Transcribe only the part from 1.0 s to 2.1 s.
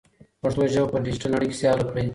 ډیجیټل نړۍ کې سیاله کړئ.